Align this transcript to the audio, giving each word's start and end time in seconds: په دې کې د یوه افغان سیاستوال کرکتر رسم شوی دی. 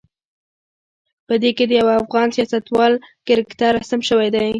په 1.27 1.33
دې 1.41 1.51
کې 1.57 1.65
د 1.67 1.71
یوه 1.81 1.93
افغان 2.01 2.27
سیاستوال 2.35 2.93
کرکتر 3.27 3.71
رسم 3.81 4.01
شوی 4.09 4.29
دی. 4.35 4.47